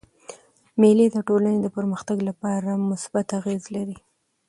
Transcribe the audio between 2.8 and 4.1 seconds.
مثبت اغېز لري.